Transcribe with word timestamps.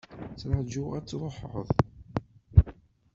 Ttrajuɣ 0.33 0.89
ad 0.97 1.05
truḥeḍ. 1.07 1.69